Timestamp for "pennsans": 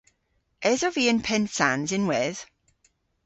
1.27-1.91